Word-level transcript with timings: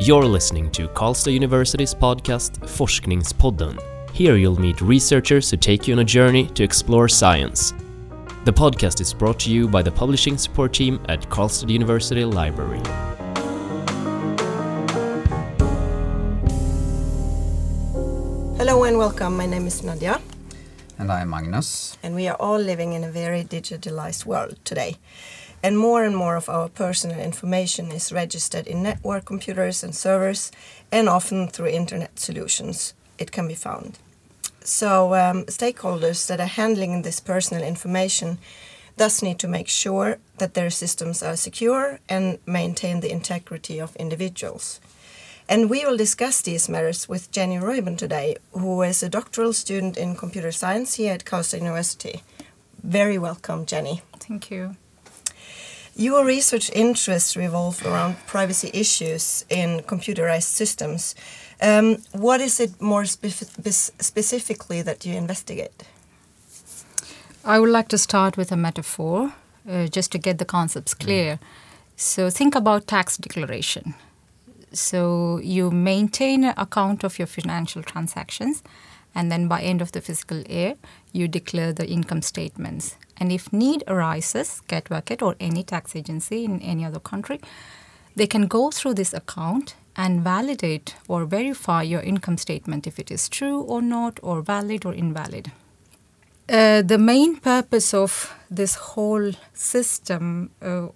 You're 0.00 0.24
listening 0.24 0.70
to 0.72 0.88
Karlstad 0.88 1.32
University's 1.32 1.94
podcast 1.94 2.58
Forskningspodden. 2.60 3.78
Here 4.12 4.36
you'll 4.36 4.60
meet 4.60 4.80
researchers 4.80 5.50
who 5.50 5.56
take 5.56 5.86
you 5.86 5.94
on 5.94 6.00
a 6.00 6.04
journey 6.04 6.46
to 6.48 6.64
explore 6.64 7.08
science. 7.08 7.74
The 8.44 8.52
podcast 8.52 9.00
is 9.00 9.12
brought 9.12 9.38
to 9.40 9.50
you 9.50 9.68
by 9.68 9.82
the 9.82 9.92
publishing 9.92 10.38
support 10.38 10.72
team 10.72 11.00
at 11.08 11.28
Karlstad 11.28 11.70
University 11.70 12.24
Library. 12.24 12.80
Hello 18.58 18.84
and 18.84 18.96
welcome. 18.98 19.36
My 19.36 19.46
name 19.46 19.66
is 19.66 19.82
Nadia, 19.82 20.20
And 20.98 21.10
I'm 21.10 21.30
Magnus. 21.30 21.96
and 22.02 22.14
we 22.14 22.28
are 22.28 22.36
all 22.38 22.58
living 22.58 22.92
in 22.92 23.02
a 23.04 23.10
very 23.10 23.42
digitalized 23.42 24.24
world 24.26 24.56
today. 24.64 24.96
And 25.62 25.78
more 25.78 26.04
and 26.04 26.16
more 26.16 26.36
of 26.36 26.48
our 26.48 26.68
personal 26.68 27.20
information 27.20 27.92
is 27.92 28.12
registered 28.12 28.66
in 28.66 28.82
network 28.82 29.24
computers 29.26 29.82
and 29.82 29.94
servers, 29.94 30.50
and 30.90 31.08
often 31.08 31.48
through 31.48 31.68
internet 31.68 32.18
solutions 32.18 32.94
it 33.18 33.30
can 33.30 33.46
be 33.46 33.54
found. 33.54 33.98
So, 34.64 35.14
um, 35.14 35.44
stakeholders 35.46 36.26
that 36.26 36.40
are 36.40 36.46
handling 36.46 37.02
this 37.02 37.20
personal 37.20 37.62
information 37.62 38.38
thus 38.96 39.22
need 39.22 39.38
to 39.38 39.48
make 39.48 39.68
sure 39.68 40.18
that 40.38 40.54
their 40.54 40.70
systems 40.70 41.22
are 41.22 41.36
secure 41.36 42.00
and 42.08 42.38
maintain 42.46 43.00
the 43.00 43.10
integrity 43.10 43.80
of 43.80 43.96
individuals. 43.96 44.80
And 45.48 45.70
we 45.70 45.84
will 45.84 45.96
discuss 45.96 46.42
these 46.42 46.68
matters 46.68 47.08
with 47.08 47.32
Jenni 47.32 47.60
Reuben 47.60 47.96
today, 47.96 48.36
who 48.52 48.82
is 48.82 49.02
a 49.02 49.08
doctoral 49.08 49.52
student 49.52 49.96
in 49.96 50.16
computer 50.16 50.52
science 50.52 50.94
here 50.94 51.14
at 51.14 51.24
Karlstad 51.24 51.58
University. 51.58 52.22
Very 52.82 53.18
welcome, 53.18 53.66
Jenni. 53.66 54.02
Thank 54.20 54.50
you. 54.50 54.76
Your 55.96 56.24
research 56.24 56.70
interests 56.72 57.36
revolve 57.36 57.84
around 57.84 58.16
privacy 58.26 58.70
issues 58.72 59.44
in 59.50 59.80
computerized 59.80 60.44
systems. 60.54 61.14
Um, 61.60 61.98
what 62.12 62.40
is 62.40 62.60
it 62.60 62.80
more 62.80 63.04
specifically 63.04 64.82
that 64.82 65.04
you 65.04 65.14
investigate? 65.14 65.84
I 67.44 67.58
would 67.58 67.70
like 67.70 67.88
to 67.88 67.98
start 67.98 68.36
with 68.36 68.52
a 68.52 68.56
metaphor 68.56 69.32
uh, 69.68 69.86
just 69.88 70.12
to 70.12 70.18
get 70.18 70.38
the 70.38 70.44
concepts 70.44 70.94
clear. 70.94 71.38
So, 71.96 72.30
think 72.30 72.54
about 72.54 72.86
tax 72.86 73.16
declaration. 73.18 73.94
So, 74.72 75.38
you 75.42 75.70
maintain 75.70 76.44
an 76.44 76.54
account 76.56 77.04
of 77.04 77.18
your 77.18 77.26
financial 77.26 77.82
transactions, 77.82 78.62
and 79.14 79.30
then 79.30 79.48
by 79.48 79.60
end 79.60 79.82
of 79.82 79.92
the 79.92 80.00
fiscal 80.00 80.40
year, 80.42 80.76
you 81.12 81.28
declare 81.28 81.72
the 81.72 81.86
income 81.86 82.22
statements. 82.22 82.96
And 83.20 83.30
if 83.30 83.52
need 83.52 83.84
arises, 83.86 84.62
Skatteverket 84.66 85.22
or 85.22 85.36
any 85.38 85.62
tax 85.62 85.94
agency 85.94 86.44
in 86.44 86.60
any 86.62 86.84
other 86.84 86.98
country, 86.98 87.38
they 88.16 88.26
can 88.26 88.46
go 88.46 88.70
through 88.70 88.94
this 88.94 89.12
account 89.12 89.76
and 89.94 90.22
validate 90.22 90.96
or 91.06 91.26
verify 91.26 91.82
your 91.82 92.00
income 92.00 92.38
statement 92.38 92.86
if 92.86 92.98
it 92.98 93.10
is 93.10 93.28
true 93.28 93.60
or 93.60 93.82
not, 93.82 94.18
or 94.22 94.40
valid 94.40 94.86
or 94.86 94.94
invalid. 94.94 95.52
Uh, 96.48 96.82
the 96.82 96.98
main 96.98 97.36
purpose 97.36 97.94
of 97.94 98.34
this 98.50 98.74
whole 98.74 99.32
system 99.52 100.50
uh, 100.62 100.88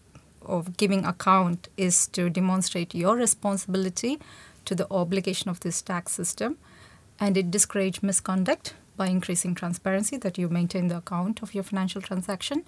of 0.43 0.77
giving 0.77 1.05
account 1.05 1.69
is 1.77 2.09
to 2.09 2.29
demonstrate 2.31 2.95
your 2.95 3.17
responsibility 3.17 4.19
to 4.65 4.75
the 4.75 4.87
obligation 4.91 5.51
of 5.51 5.61
this 5.61 5.83
tax 5.83 6.13
system 6.13 6.57
and 7.21 7.37
it 7.37 7.51
discourage 7.51 8.03
misconduct 8.03 8.75
by 8.97 9.09
increasing 9.09 9.55
transparency 9.55 10.17
that 10.19 10.39
you 10.39 10.49
maintain 10.49 10.89
the 10.89 10.99
account 10.99 11.43
of 11.43 11.55
your 11.55 11.65
financial 11.65 12.01
transaction. 12.01 12.65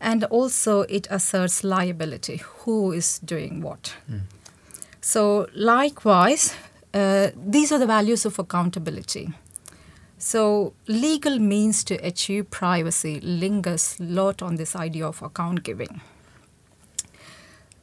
And 0.00 0.24
also 0.24 0.82
it 0.82 1.06
asserts 1.10 1.64
liability 1.64 2.36
who 2.36 2.92
is 2.92 3.18
doing 3.18 3.62
what. 3.62 3.94
So 5.00 5.48
likewise 5.54 6.54
uh, 6.94 7.28
these 7.36 7.72
are 7.72 7.78
the 7.78 7.86
values 7.86 8.24
of 8.24 8.38
accountability. 8.38 9.30
So 10.18 10.72
legal 10.86 11.38
means 11.38 11.84
to 11.84 11.94
achieve 11.96 12.50
privacy 12.50 13.20
lingers 13.20 13.98
a 14.00 14.04
lot 14.04 14.42
on 14.42 14.56
this 14.56 14.74
idea 14.74 15.06
of 15.06 15.22
account 15.22 15.62
giving. 15.62 16.00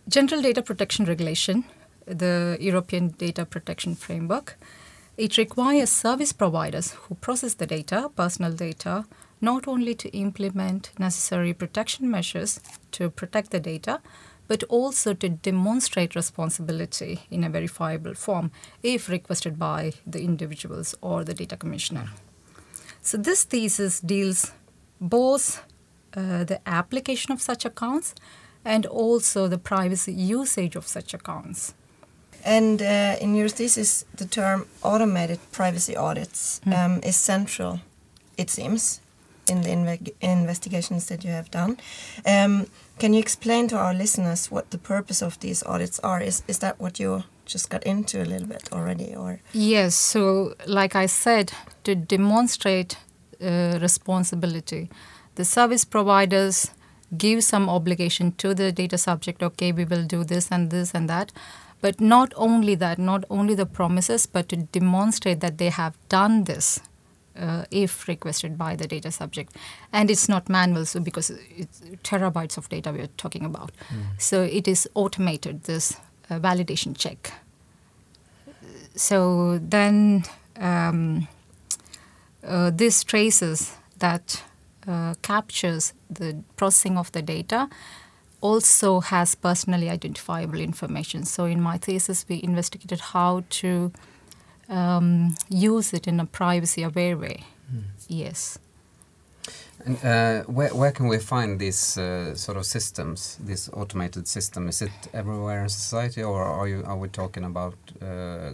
General 0.08 0.42
data 0.42 0.62
protection 0.62 1.06
regulation 1.06 1.66
the 2.06 2.58
european 2.60 3.10
data 3.10 3.46
protection 3.46 3.96
framework 3.96 4.58
it 5.18 5.38
requires 5.38 5.90
service 5.90 6.34
providers 6.34 6.92
who 6.92 7.16
process 7.16 7.54
the 7.54 7.66
data, 7.66 8.10
personal 8.16 8.52
data, 8.52 9.06
not 9.42 9.68
only 9.68 9.96
to 9.96 10.10
implement 10.10 10.92
necessary 11.00 11.54
protection 11.54 12.10
measures 12.10 12.60
to 12.92 13.10
protect 13.10 13.52
the 13.52 13.60
data, 13.60 14.02
but 14.48 14.64
also 14.64 15.14
to 15.14 15.30
demonstrate 15.30 16.16
responsibility 16.16 17.22
in 17.32 17.44
a 17.44 17.50
verifiable 17.50 18.14
form 18.14 18.52
if 18.84 19.10
requested 19.10 19.58
by 19.58 19.94
the 20.06 20.24
individuals 20.24 20.96
or 21.02 21.24
the 21.24 21.34
data 21.34 21.58
commissioner. 21.58 22.10
So, 23.02 23.18
this 23.18 23.44
thesis 23.44 24.00
deals 24.00 24.52
both 25.00 25.64
uh, 26.16 26.44
the 26.44 26.60
application 26.68 27.32
of 27.32 27.42
such 27.42 27.66
accounts 27.66 28.16
and 28.64 28.86
also 28.86 29.48
the 29.48 29.58
privacy 29.58 30.14
usage 30.14 30.76
of 30.76 30.88
such 30.88 31.14
accounts. 31.14 31.74
And 32.46 32.82
uh, 32.82 33.16
in 33.20 33.36
your 33.36 33.50
thesis, 33.50 34.06
the 34.16 34.26
term 34.26 34.68
automated 34.84 35.40
privacy 35.52 35.98
audits 35.98 36.62
um, 36.68 37.00
is 37.04 37.16
central, 37.16 37.80
it 38.38 38.52
seems, 38.52 39.02
in 39.50 39.62
the 39.62 39.70
inve- 39.70 40.14
investigations 40.22 41.08
that 41.08 41.24
you 41.24 41.32
have 41.32 41.50
done. 41.50 41.78
Um, 42.26 42.68
can 43.00 43.14
you 43.14 43.20
explain 43.20 43.68
to 43.70 43.78
our 43.78 43.94
listeners 43.94 44.52
what 44.52 44.70
the 44.70 44.78
purpose 44.78 45.24
of 45.24 45.40
these 45.40 45.64
audits 45.64 46.00
are? 46.00 46.22
Is, 46.22 46.44
is 46.48 46.60
that 46.60 46.80
what 46.80 47.00
you 47.00 47.24
just 47.46 47.70
got 47.70 47.84
into 47.84 48.22
a 48.22 48.26
little 48.26 48.48
bit 48.48 48.70
already? 48.72 49.16
or 49.16 49.40
Yes, 49.52 49.96
so 49.96 50.54
like 50.68 50.96
I 50.96 51.08
said, 51.08 51.52
to 51.84 51.96
demonstrate 51.96 52.98
uh, 53.42 53.80
responsibility, 53.82 54.90
the 55.34 55.46
service 55.46 55.84
providers 55.84 56.72
give 57.18 57.44
some 57.44 57.70
obligation 57.70 58.32
to 58.34 58.54
the 58.54 58.72
data 58.72 58.98
subject 58.98 59.44
okay, 59.44 59.72
we 59.72 59.86
will 59.86 60.04
do 60.04 60.24
this 60.24 60.52
and 60.52 60.72
this 60.72 60.94
and 60.94 61.10
that. 61.10 61.32
But 61.86 62.02
not 62.02 62.34
only 62.36 62.74
that, 62.74 62.98
not 62.98 63.26
only 63.30 63.54
the 63.54 63.68
promises, 63.68 64.26
but 64.26 64.50
to 64.50 64.56
demonstrate 64.56 65.40
that 65.42 65.60
they 65.60 65.70
have 65.70 65.94
done 66.10 66.46
this 66.46 66.80
uh, 67.40 67.66
if 67.70 68.08
requested 68.08 68.58
by 68.58 68.76
the 68.76 68.88
data 68.88 69.12
subject. 69.12 69.56
And 69.94 70.10
it's 70.10 70.28
not 70.28 70.50
manual, 70.50 70.86
so 70.86 71.00
because 71.00 71.30
it's 71.56 71.82
terabytes 72.04 72.58
of 72.58 72.70
data 72.70 72.92
we're 72.92 73.14
talking 73.18 73.46
about. 73.46 73.72
So 74.18 74.42
it 74.42 74.68
is 74.68 74.90
automated, 74.96 75.66
this 75.66 75.98
uh, 76.32 76.40
validation 76.40 76.98
check. 76.98 77.32
So 78.96 79.60
then 79.60 80.24
um, 80.60 81.28
uh, 82.44 82.72
this 82.72 83.04
traces 83.04 83.78
that 84.00 84.44
uh, 84.88 85.14
captures 85.22 85.94
the 86.10 86.42
processing 86.56 86.98
of 86.98 87.12
the 87.12 87.22
data 87.22 87.70
also 88.46 89.00
has 89.02 89.36
personally 89.36 89.90
identifiable 89.90 90.60
information. 90.60 91.26
So 91.26 91.46
in 91.46 91.62
my 91.62 91.78
thesis, 91.80 92.26
we 92.30 92.36
investigated 92.44 93.00
how 93.14 93.44
to 93.62 93.92
um, 94.70 95.36
use 95.50 95.98
it 95.98 96.08
in 96.08 96.20
a 96.20 96.26
privacy-aware 96.26 97.18
way. 97.18 97.44
Yes. 98.08 98.60
And 99.86 99.98
uh, 100.04 100.44
where, 100.52 100.74
where 100.74 100.92
can 100.92 101.08
we 101.10 101.20
find 101.20 101.60
these 101.60 102.02
uh, 102.02 102.36
sort 102.36 102.58
of 102.58 102.66
systems, 102.66 103.38
this 103.46 103.70
automated 103.74 104.28
system? 104.28 104.68
Is 104.68 104.82
it 104.82 104.92
everywhere 105.14 105.62
in 105.64 105.70
society, 105.70 106.24
or 106.24 106.44
are 106.44 106.68
you 106.68 106.84
are 106.86 106.98
we 106.98 107.10
talking 107.10 107.46
about 107.46 107.76
uh, 108.02 108.52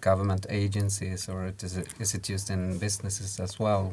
government 0.00 0.46
agencies, 0.48 1.28
or 1.28 1.52
is 1.62 1.76
it 1.76 1.88
is 1.98 2.14
it 2.14 2.28
used 2.34 2.50
in 2.50 2.78
businesses 2.78 3.40
as 3.40 3.58
well? 3.58 3.92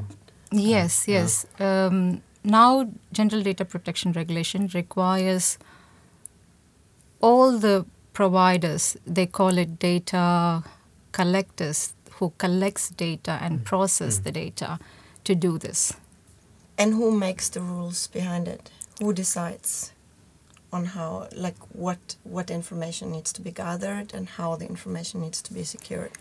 Yes, 0.52 1.08
yeah. 1.08 1.22
yes. 1.22 1.46
Um, 1.59 2.22
now, 2.47 2.90
General 3.12 3.44
Data 3.44 3.66
Protection 3.66 4.13
Regulation 4.13 4.69
requires 4.74 5.58
all 7.22 7.58
the 7.58 7.85
providers, 8.14 8.97
they 9.05 9.26
call 9.26 9.58
it 9.58 9.78
data 9.79 10.64
collectors, 11.11 11.94
who 12.14 12.34
collects 12.38 12.90
data 12.90 13.38
and 13.41 13.59
mm. 13.59 13.64
process 13.64 14.20
mm. 14.20 14.23
the 14.23 14.32
data 14.32 14.79
to 15.23 15.35
do 15.35 15.58
this. 15.58 15.94
And 16.78 16.94
who 16.94 17.11
makes 17.11 17.49
the 17.49 17.61
rules 17.61 18.08
behind 18.08 18.47
it? 18.47 18.72
Who 18.99 19.14
decides 19.14 19.91
on 20.72 20.85
how, 20.85 21.28
like, 21.35 21.58
what 21.73 22.16
what 22.23 22.49
information 22.49 23.11
needs 23.11 23.32
to 23.34 23.41
be 23.41 23.52
gathered 23.52 24.14
and 24.14 24.29
how 24.29 24.55
the 24.55 24.67
information 24.67 25.22
needs 25.22 25.41
to 25.44 25.53
be 25.53 25.64
secured? 25.64 26.11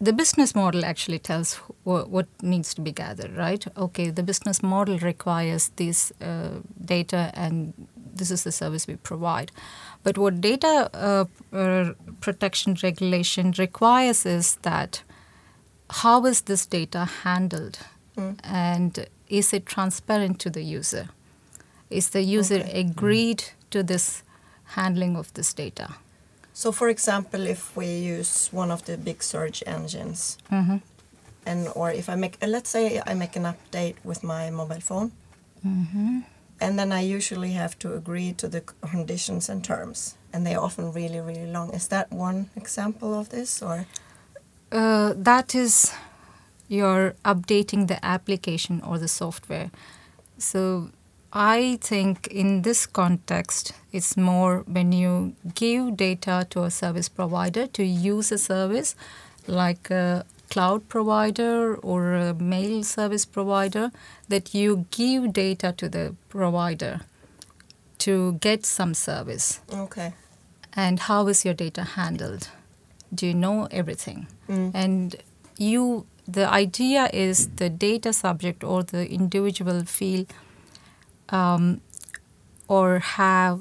The 0.00 0.12
business 0.12 0.54
model 0.54 0.84
actually 0.84 1.18
tells 1.18 1.54
wh- 1.84 2.08
what 2.10 2.26
needs 2.42 2.74
to 2.74 2.80
be 2.80 2.92
gathered, 2.92 3.36
right? 3.36 3.64
Okay, 3.76 4.10
the 4.10 4.22
business 4.22 4.62
model 4.62 4.98
requires 4.98 5.70
this 5.76 6.12
uh, 6.20 6.60
data, 6.84 7.30
and 7.34 7.72
this 8.16 8.30
is 8.30 8.44
the 8.44 8.52
service 8.52 8.86
we 8.86 8.96
provide. 8.96 9.50
But 10.02 10.18
what 10.18 10.40
data 10.40 10.90
uh, 10.92 11.24
uh, 11.56 11.92
protection 12.20 12.76
regulation 12.82 13.52
requires 13.58 14.26
is 14.26 14.56
that 14.62 15.02
how 15.90 16.26
is 16.26 16.42
this 16.42 16.66
data 16.66 17.04
handled, 17.22 17.78
and 18.42 19.06
is 19.28 19.52
it 19.52 19.66
transparent 19.66 20.38
to 20.40 20.50
the 20.50 20.62
user? 20.62 21.08
Is 21.90 22.10
the 22.10 22.22
user 22.22 22.56
Okay. 22.56 22.80
agreed 22.80 23.44
to 23.70 23.82
this 23.82 24.22
handling 24.64 25.16
of 25.16 25.32
this 25.34 25.54
data? 25.54 25.94
So, 26.56 26.70
for 26.72 26.88
example, 26.88 27.46
if 27.46 27.76
we 27.76 27.86
use 27.86 28.48
one 28.52 28.70
of 28.70 28.84
the 28.84 28.96
big 28.96 29.22
search 29.22 29.62
engines, 29.66 30.38
Mhm. 30.50 30.80
and 31.46 31.68
or 31.74 31.90
if 31.90 32.08
I 32.08 32.14
make, 32.14 32.36
uh, 32.42 32.46
let's 32.46 32.70
say 32.70 33.02
I 33.06 33.14
make 33.14 33.36
an 33.36 33.44
update 33.44 33.96
with 34.04 34.22
my 34.22 34.50
mobile 34.50 34.80
phone, 34.80 35.10
Mhm. 35.66 36.22
and 36.60 36.78
then 36.78 36.92
I 36.92 37.00
usually 37.16 37.52
have 37.52 37.76
to 37.80 37.94
agree 37.94 38.32
to 38.34 38.48
the 38.48 38.60
conditions 38.90 39.48
and 39.50 39.64
terms, 39.64 40.14
and 40.32 40.46
they 40.46 40.54
are 40.54 40.64
often 40.64 40.92
really, 40.92 41.20
really 41.20 41.50
long. 41.52 41.74
Is 41.74 41.88
that 41.88 42.06
one 42.12 42.46
example 42.56 43.18
of 43.18 43.28
this, 43.28 43.60
or? 43.62 43.86
Uh, 44.72 45.12
that 45.24 45.54
is 45.54 45.92
you're 46.68 47.14
updating 47.24 47.88
the 47.88 47.98
application 48.04 48.80
or 48.82 48.98
the 48.98 49.08
software. 49.08 49.70
So 50.38 50.90
I 51.34 51.78
think 51.80 52.28
in 52.28 52.62
this 52.62 52.86
context, 52.86 53.72
it's 53.90 54.16
more 54.16 54.60
when 54.68 54.92
you 54.92 55.34
give 55.54 55.96
data 55.96 56.46
to 56.50 56.62
a 56.62 56.70
service 56.70 57.08
provider 57.08 57.66
to 57.66 57.82
use 57.82 58.30
a 58.30 58.38
service 58.38 58.94
like 59.48 59.90
a 59.90 60.24
cloud 60.48 60.88
provider 60.88 61.74
or 61.76 62.14
a 62.14 62.34
mail 62.34 62.84
service 62.84 63.24
provider, 63.24 63.90
that 64.28 64.54
you 64.54 64.86
give 64.90 65.32
data 65.32 65.74
to 65.76 65.88
the 65.88 66.14
provider 66.28 67.00
to 67.98 68.34
get 68.34 68.64
some 68.64 68.94
service. 68.94 69.60
Okay. 69.72 70.14
And 70.74 71.00
how 71.00 71.26
is 71.26 71.44
your 71.44 71.54
data 71.54 71.82
handled? 71.82 72.48
Do 73.12 73.26
you 73.26 73.34
know 73.34 73.68
everything? 73.70 74.26
Mm. 74.48 74.70
and 74.74 75.16
you 75.56 76.06
the 76.26 76.46
idea 76.48 77.08
is 77.12 77.48
the 77.56 77.68
data 77.68 78.12
subject 78.12 78.64
or 78.64 78.82
the 78.82 79.10
individual 79.10 79.84
feel 79.84 80.26
um, 81.30 81.80
or 82.68 82.98
have 82.98 83.60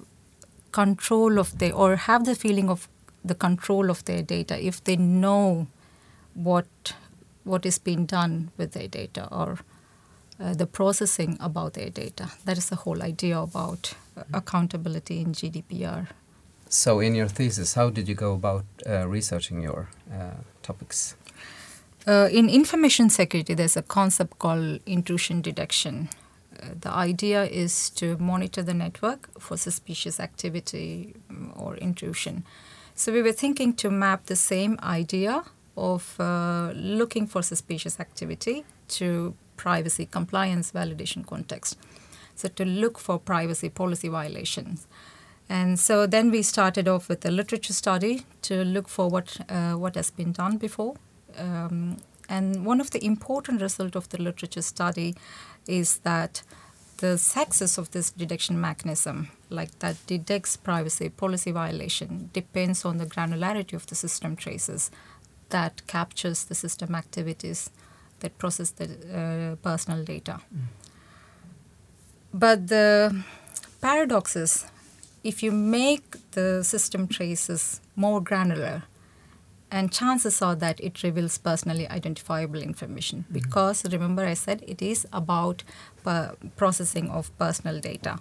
control 0.71 1.39
of 1.39 1.57
their 1.59 1.73
or 1.73 1.95
have 1.95 2.25
the 2.25 2.35
feeling 2.35 2.69
of 2.69 2.87
the 3.23 3.35
control 3.35 3.89
of 3.89 4.03
their 4.05 4.21
data 4.21 4.57
if 4.65 4.83
they 4.83 4.95
know 4.95 5.67
what 6.33 6.95
what 7.43 7.65
is 7.65 7.77
being 7.77 8.05
done 8.05 8.51
with 8.57 8.71
their 8.71 8.87
data 8.87 9.27
or 9.31 9.59
uh, 10.39 10.53
the 10.53 10.65
processing 10.65 11.37
about 11.39 11.73
their 11.73 11.89
data 11.89 12.31
that 12.45 12.57
is 12.57 12.69
the 12.69 12.75
whole 12.75 13.03
idea 13.03 13.39
about 13.39 13.93
uh, 14.17 14.23
accountability 14.33 15.21
in 15.21 15.33
gdpr 15.33 16.07
So, 16.73 16.99
in 16.99 17.13
your 17.13 17.27
thesis, 17.27 17.75
how 17.75 17.91
did 17.91 18.07
you 18.07 18.15
go 18.15 18.33
about 18.33 18.65
uh, 18.89 19.07
researching 19.07 19.61
your 19.61 19.89
uh, 20.11 20.41
topics? 20.63 21.15
Uh, 22.07 22.27
in 22.31 22.49
information 22.49 23.09
security, 23.11 23.53
there's 23.53 23.77
a 23.77 23.83
concept 23.83 24.39
called 24.39 24.79
intrusion 24.87 25.41
detection. 25.41 26.09
The 26.79 26.89
idea 26.89 27.43
is 27.45 27.89
to 27.91 28.17
monitor 28.17 28.61
the 28.61 28.73
network 28.73 29.29
for 29.39 29.57
suspicious 29.57 30.19
activity 30.19 31.15
mm, 31.31 31.59
or 31.59 31.75
intrusion. 31.75 32.43
So 32.95 33.11
we 33.11 33.21
were 33.21 33.31
thinking 33.33 33.73
to 33.75 33.89
map 33.89 34.25
the 34.25 34.35
same 34.35 34.77
idea 34.83 35.43
of 35.75 36.19
uh, 36.19 36.71
looking 36.75 37.27
for 37.27 37.41
suspicious 37.41 37.99
activity 37.99 38.65
to 38.87 39.33
privacy 39.57 40.05
compliance 40.05 40.71
validation 40.71 41.25
context. 41.25 41.77
So 42.35 42.47
to 42.49 42.65
look 42.65 42.99
for 42.99 43.19
privacy 43.19 43.69
policy 43.69 44.09
violations. 44.09 44.87
And 45.49 45.79
so 45.79 46.07
then 46.07 46.31
we 46.31 46.41
started 46.41 46.87
off 46.87 47.09
with 47.09 47.25
a 47.25 47.31
literature 47.31 47.73
study 47.73 48.25
to 48.43 48.63
look 48.63 48.87
for 48.87 49.09
what, 49.09 49.37
uh, 49.49 49.73
what 49.73 49.95
has 49.95 50.09
been 50.09 50.31
done 50.31 50.57
before. 50.57 50.95
Um, 51.37 51.97
and 52.29 52.65
one 52.65 52.79
of 52.79 52.91
the 52.91 53.03
important 53.03 53.61
results 53.61 53.95
of 53.95 54.09
the 54.09 54.21
literature 54.21 54.61
study 54.61 55.15
is 55.67 55.97
that 55.99 56.43
the 56.97 57.17
success 57.17 57.77
of 57.77 57.91
this 57.91 58.11
detection 58.11 58.59
mechanism, 58.59 59.29
like 59.49 59.79
that 59.79 59.95
detects 60.07 60.55
privacy 60.55 61.09
policy 61.09 61.51
violation, 61.51 62.29
depends 62.33 62.85
on 62.85 62.97
the 62.97 63.05
granularity 63.05 63.73
of 63.73 63.85
the 63.87 63.95
system 63.95 64.35
traces 64.35 64.91
that 65.49 65.85
captures 65.87 66.45
the 66.45 66.55
system 66.55 66.95
activities 66.95 67.69
that 68.21 68.37
process 68.37 68.71
the 68.71 68.85
uh, 68.85 69.55
personal 69.61 70.03
data. 70.03 70.39
But 72.33 72.67
the 72.67 73.23
paradox 73.81 74.35
is 74.35 74.65
if 75.23 75.43
you 75.43 75.51
make 75.51 76.31
the 76.31 76.63
system 76.63 77.07
traces 77.07 77.81
more 77.95 78.21
granular, 78.21 78.83
and 79.73 79.91
chances 79.91 80.39
are 80.39 80.55
that 80.55 80.79
it 80.79 81.01
reveals 81.01 81.39
personally 81.39 81.89
identifiable 81.89 82.61
information. 82.61 83.25
Because 83.31 83.83
remember 83.91 84.23
I 84.23 84.35
said 84.35 84.63
it 84.67 84.83
is 84.83 85.07
about 85.11 85.63
per- 86.03 86.35
processing 86.55 87.09
of 87.09 87.35
personal 87.39 87.79
data. 87.79 88.19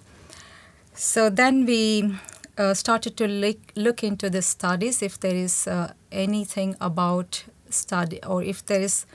So 0.95 1.29
then 1.29 1.65
we 1.65 2.17
uh, 2.57 2.73
started 2.73 3.17
to 3.17 3.27
look, 3.27 3.59
look 3.75 4.03
into 4.03 4.31
the 4.31 4.41
studies 4.41 5.03
if 5.03 5.19
there 5.19 5.35
is 5.35 5.67
uh, 5.67 5.93
anything 6.11 6.75
about 6.81 7.43
study 7.69 8.19
or 8.23 8.41
if 8.41 8.65
there 8.65 8.81
is 8.81 9.05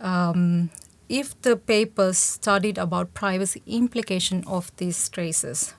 um, 0.00 0.70
if 1.08 1.40
the 1.42 1.56
papers 1.56 2.18
studied 2.18 2.76
about 2.76 3.14
privacy 3.14 3.62
implication 3.66 4.44
of 4.46 4.70
these 4.76 5.08
traces 5.08 5.74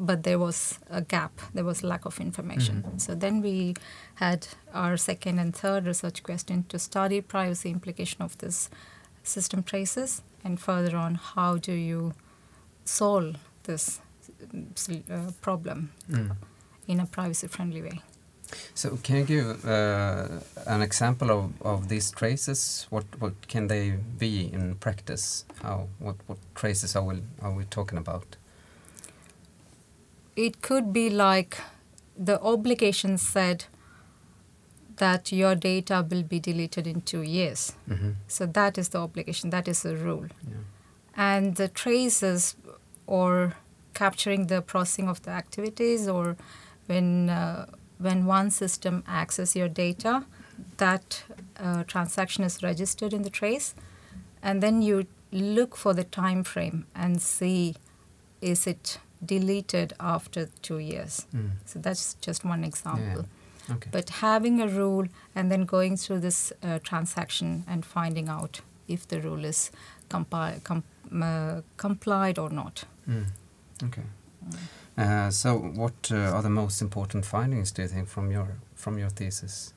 but 0.00 0.22
there 0.22 0.38
was 0.38 0.78
a 0.88 1.02
gap 1.02 1.32
there 1.54 1.64
was 1.64 1.82
lack 1.82 2.06
of 2.06 2.18
information 2.20 2.98
so 2.98 3.14
then 3.14 3.42
we 3.42 3.74
had 4.14 4.46
our 4.72 4.96
second 4.96 5.38
and 5.38 5.54
third 5.54 5.86
research 5.86 6.22
question 6.22 6.64
to 6.68 6.78
study 6.78 7.20
privacy 7.20 7.70
implication 7.70 8.22
of 8.22 8.36
this 8.38 8.70
system 9.22 9.62
traces 9.62 10.22
and 10.44 10.58
further 10.58 10.96
on 10.96 11.14
how 11.14 11.56
do 11.56 11.72
you 11.72 12.12
solve 12.84 13.36
this 13.64 14.00
uh, 15.10 15.30
problem 15.42 15.92
in 16.88 17.00
a 17.00 17.06
privacy 17.06 17.46
friendly 17.46 17.82
way 17.82 18.00
So, 18.74 18.98
can 19.02 19.16
you 19.16 19.24
give 19.24 19.64
uh, 19.64 20.26
an 20.66 20.82
example 20.82 21.30
of, 21.30 21.52
of 21.62 21.88
these 21.88 22.10
traces? 22.10 22.86
What 22.90 23.04
what 23.20 23.34
can 23.52 23.68
they 23.68 23.94
be 24.18 24.50
in 24.52 24.74
practice? 24.74 25.44
How 25.62 25.86
what 25.98 26.16
what 26.26 26.38
traces 26.54 26.96
are 26.96 27.04
we 27.04 27.22
are 27.42 27.54
we 27.58 27.64
talking 27.64 27.98
about? 27.98 28.36
It 30.36 30.62
could 30.62 30.92
be 30.92 31.10
like 31.10 31.58
the 32.16 32.40
obligation 32.40 33.18
said 33.18 33.64
that 34.96 35.32
your 35.32 35.54
data 35.54 36.06
will 36.08 36.22
be 36.22 36.38
deleted 36.38 36.86
in 36.86 37.00
two 37.00 37.22
years. 37.22 37.74
hmm 37.88 38.10
So 38.28 38.46
that 38.46 38.78
is 38.78 38.90
the 38.90 38.98
obligation, 38.98 39.50
that 39.50 39.68
is 39.68 39.82
the 39.82 39.96
rule. 39.96 40.26
Yeah. 40.46 40.56
And 41.16 41.56
the 41.56 41.68
traces 41.68 42.56
or 43.06 43.54
capturing 43.94 44.46
the 44.46 44.62
processing 44.62 45.08
of 45.08 45.22
the 45.22 45.30
activities 45.30 46.06
or 46.08 46.36
when, 46.86 47.30
uh, 47.30 47.66
when 47.98 48.26
one 48.26 48.50
system 48.50 49.02
access 49.06 49.56
your 49.56 49.68
data, 49.68 50.24
that 50.76 51.24
uh, 51.58 51.84
transaction 51.84 52.44
is 52.44 52.62
registered 52.62 53.12
in 53.12 53.22
the 53.22 53.30
trace. 53.30 53.74
And 54.42 54.62
then 54.62 54.82
you 54.82 55.06
look 55.32 55.76
for 55.76 55.94
the 55.94 56.04
time 56.04 56.44
frame 56.44 56.86
and 56.94 57.20
see 57.20 57.76
is 58.40 58.66
it 58.66 58.98
deleted 59.24 59.92
after 60.00 60.48
two 60.62 60.78
years. 60.78 61.26
Mm. 61.34 61.50
So 61.64 61.78
that's 61.78 62.14
just 62.20 62.44
one 62.44 62.64
example. 62.64 63.26
Okay. 63.70 63.90
But 63.92 64.10
having 64.10 64.60
a 64.60 64.66
rule 64.66 65.06
and 65.34 65.50
then 65.50 65.64
going 65.64 65.96
through 65.96 66.20
this 66.20 66.52
uh, 66.62 66.78
transaction 66.82 67.64
and 67.68 67.84
finding 67.84 68.28
out 68.28 68.62
if 68.88 69.06
the 69.06 69.20
rule 69.20 69.44
is 69.44 69.70
compi- 70.08 70.62
com- 70.64 70.84
uh, 71.22 71.60
complied 71.76 72.38
or 72.38 72.50
not. 72.50 72.84
Mm. 73.08 73.26
Okay. 73.84 74.02
Uh, 74.98 75.30
so, 75.30 75.56
what 75.56 76.10
uh, 76.10 76.16
are 76.16 76.42
the 76.42 76.50
most 76.50 76.82
important 76.82 77.24
findings 77.24 77.72
do 77.72 77.82
you 77.82 77.88
think 77.88 78.08
from 78.08 78.30
your 78.30 78.48
from 78.74 78.98
your 78.98 79.10
thesis? 79.10 79.72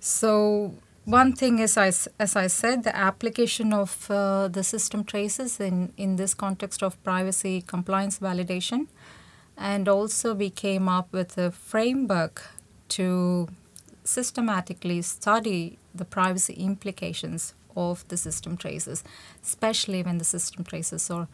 So 0.00 0.74
one 1.10 1.32
thing 1.32 1.58
is, 1.58 1.76
I 1.76 1.88
s 1.88 2.08
as 2.18 2.36
I 2.36 2.48
said, 2.48 2.84
the 2.84 2.96
application 2.96 3.72
of 3.72 4.10
uh, 4.10 4.48
the 4.48 4.62
system 4.62 5.04
traces 5.04 5.60
in, 5.60 5.92
in 5.96 6.16
this 6.16 6.34
context 6.34 6.82
of 6.82 7.02
privacy 7.02 7.62
compliance 7.62 8.18
validation. 8.20 8.86
And 9.56 9.88
also 9.88 10.34
we 10.34 10.50
came 10.50 10.88
up 10.88 11.12
with 11.12 11.36
a 11.36 11.50
framework 11.50 12.42
to 12.96 13.48
systematically 14.04 15.02
study 15.02 15.78
the 15.94 16.04
privacy 16.04 16.54
implications 16.54 17.54
of 17.76 18.06
the 18.08 18.16
system 18.16 18.56
traces, 18.56 19.04
especially 19.42 20.02
when 20.02 20.18
the 20.18 20.24
system 20.24 20.64
traces 20.64 21.10
are 21.10 21.28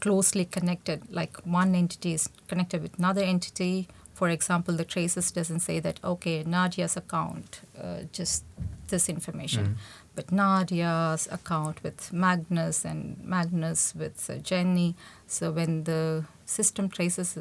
closely 0.00 0.44
connected, 0.44 0.98
like 1.10 1.38
one 1.44 1.74
entity 1.74 2.12
is 2.12 2.28
connected 2.48 2.82
with 2.82 2.98
another 2.98 3.22
entity. 3.22 3.88
For 4.14 4.28
example, 4.28 4.74
the 4.76 4.84
traces 4.84 5.30
doesn't 5.30 5.60
say 5.60 5.80
that 5.80 6.00
okay, 6.04 6.44
Nadia's 6.44 6.96
account, 6.96 7.60
uh, 7.80 8.00
just 8.12 8.44
this 8.88 9.08
information, 9.08 9.76
but 10.14 10.26
Nadia's 10.32 11.28
account 11.30 11.82
with 11.82 12.12
Magnus 12.12 12.84
and 12.84 13.16
Magnus 13.24 13.94
with 13.94 14.30
uh, 14.30 14.34
Jenni. 14.34 14.94
So 15.26 15.50
when 15.52 15.84
the 15.84 16.24
system 16.44 16.88
traces 16.88 17.38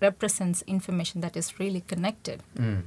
represents 0.00 0.62
information 0.66 1.20
that 1.20 1.36
is 1.36 1.58
really 1.58 1.80
connected, 1.80 2.42
Mm. 2.56 2.82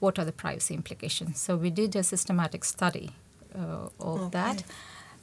what 0.00 0.18
are 0.18 0.24
the 0.24 0.32
privacy 0.32 0.74
implications? 0.74 1.40
So 1.40 1.56
we 1.56 1.70
did 1.70 1.96
a 1.96 2.02
systematic 2.02 2.64
study 2.64 3.10
uh, 3.54 3.88
of 3.98 4.20
Okay. 4.20 4.30
that, 4.30 4.64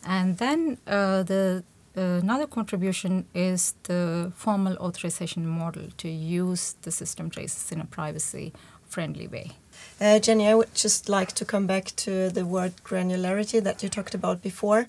and 0.04 0.38
then 0.38 0.78
uh, 0.88 1.24
the 1.24 1.64
another 1.96 2.46
contribution 2.46 3.26
is 3.34 3.74
the 3.84 4.32
formal 4.36 4.76
authorization 4.78 5.48
model 5.48 5.84
to 5.98 6.08
use 6.08 6.76
the 6.84 6.92
system 6.92 7.30
traces 7.30 7.72
in 7.72 7.82
a 7.82 7.86
privacy 7.86 8.54
friendly 8.88 9.28
way. 9.28 9.52
Uh, 10.00 10.20
Jenni, 10.20 10.48
I 10.48 10.54
would 10.56 10.74
just 10.76 11.10
like 11.10 11.32
to 11.34 11.46
come 11.46 11.66
back 11.66 11.86
to 11.98 12.30
the 12.30 12.46
word 12.46 12.74
granularity 12.84 13.64
that 13.64 13.82
you 13.82 13.90
talked 13.90 14.14
about 14.14 14.42
before. 14.44 14.88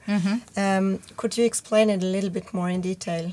Um, 0.57 1.01
could 1.17 1.39
you 1.39 1.45
explain 1.45 1.89
it 1.91 2.03
a 2.03 2.07
little 2.07 2.31
bit 2.31 2.53
more 2.53 2.69
in 2.69 2.81
detail 2.83 3.33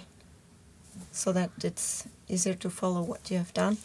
so 1.12 1.34
that 1.34 1.52
it's 1.64 2.08
easier 2.30 2.54
to 2.54 2.70
follow 2.70 3.02
what 3.02 3.30
you 3.30 3.38
have 3.38 3.54
done? 3.54 3.78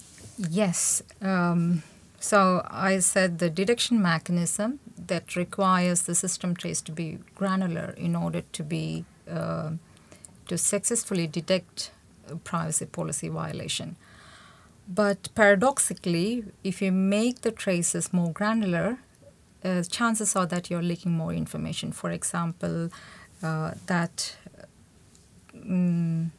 Yes. 0.48 1.02
Um, 1.20 1.82
so 2.20 2.64
I 2.70 3.00
said 3.00 3.38
the 3.38 3.50
detection 3.50 4.00
mechanism 4.00 4.78
that 5.08 5.34
requires 5.36 6.02
the 6.02 6.14
system 6.14 6.54
trace 6.54 6.80
to 6.82 6.92
be 6.92 7.18
granular 7.34 7.94
in 7.96 8.14
order 8.14 8.42
to 8.52 8.62
be 8.62 9.04
uh, 9.28 9.70
to 10.46 10.58
successfully 10.58 11.26
detect 11.26 11.90
privacy 12.44 12.86
policy 12.86 13.28
violation. 13.28 13.96
But 14.92 15.28
paradoxically, 15.36 16.44
if 16.64 16.82
you 16.82 16.90
make 16.90 17.42
the 17.42 17.52
traces 17.52 18.12
more 18.12 18.32
granular, 18.32 18.98
uh, 19.64 19.84
chances 19.84 20.34
are 20.34 20.46
that 20.46 20.68
you're 20.68 20.82
leaking 20.82 21.12
more 21.12 21.32
information. 21.32 21.92
For 21.92 22.10
example, 22.10 22.90
uh, 23.40 23.72
that 23.86 24.36
mm, 25.54 26.30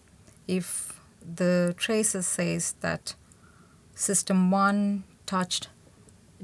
if 0.50 1.00
the 1.36 1.74
traces 1.78 2.28
says 2.28 2.76
that 2.82 3.16
system 3.96 4.52
1 4.52 5.04
touched 5.26 5.70